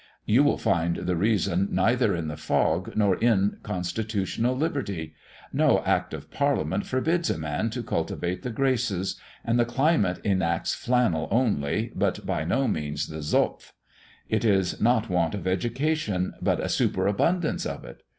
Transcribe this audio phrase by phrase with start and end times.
[0.25, 5.13] "You will find the reason neither in the fog, nor in constitutional liberty.
[5.53, 10.73] No Act of Parliament forbids a man to cultivate the graces; and the climate enacts
[10.73, 13.73] flannel only, but by no means the 'Zopf.'
[14.27, 18.01] It is not a want of education, but a superabundance of it.